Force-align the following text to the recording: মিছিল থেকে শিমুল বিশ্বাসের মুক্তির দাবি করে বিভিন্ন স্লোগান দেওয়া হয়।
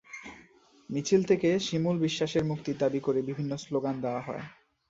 মিছিল 0.89 1.21
থেকে 1.23 1.49
শিমুল 1.59 1.97
বিশ্বাসের 1.99 2.43
মুক্তির 2.45 2.77
দাবি 2.77 2.99
করে 2.99 3.19
বিভিন্ন 3.21 3.51
স্লোগান 3.63 3.95
দেওয়া 4.01 4.21
হয়। 4.21 4.43